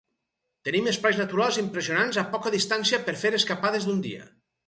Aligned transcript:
Tenim 0.67 0.87
espais 0.91 1.19
naturals 1.23 1.59
impressionants 1.63 2.19
a 2.21 2.25
poca 2.35 2.53
distància 2.57 3.01
per 3.09 3.17
fer 3.27 3.33
escapades 3.41 3.89
d'un 3.91 4.05
dia. 4.09 4.27